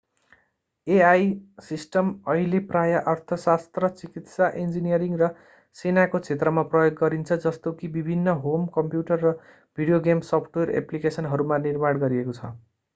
AI 0.87 1.25
system 1.65 2.07
अहिले 2.27 2.61
प्राय 2.69 2.93
अर्थशास्त्र 3.11 3.89
चिकित्सा 3.99 4.47
इन्जिनियरिङ 4.61 5.13
र 5.19 5.29
सेनाको 5.75 6.23
क्षेत्रमा 6.23 6.65
प्रयोग 6.71 6.97
गरिन्छ 7.03 7.39
जस्तो 7.45 7.75
कि 7.77 7.91
विभिन्न 7.93 8.35
होम 8.41 8.67
कम्प्युटर 8.75 9.23
र 9.27 9.35
भिडियो 9.77 10.03
गेम 10.03 10.27
सफ्टवेयर 10.31 10.75
एप्लिकेसनहरूमा 10.81 11.63
निर्माण 11.63 12.05
गरिएको 12.07 12.37
छ 12.37 12.53